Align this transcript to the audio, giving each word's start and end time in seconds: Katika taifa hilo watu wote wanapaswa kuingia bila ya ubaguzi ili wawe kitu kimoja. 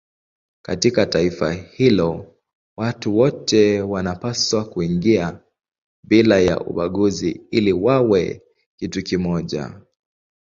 Katika 0.61 1.05
taifa 1.05 1.53
hilo 1.53 2.35
watu 2.77 3.17
wote 3.17 3.81
wanapaswa 3.81 4.65
kuingia 4.65 5.39
bila 6.03 6.39
ya 6.39 6.59
ubaguzi 6.59 7.41
ili 7.51 7.73
wawe 7.73 8.41
kitu 8.77 9.03
kimoja. 9.03 9.81